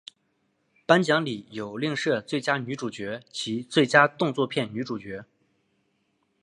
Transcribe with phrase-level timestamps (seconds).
[0.87, 5.23] 颁奖礼有另设最佳女主角及最佳动作片女主角。